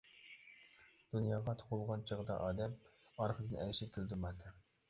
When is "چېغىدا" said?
2.13-2.39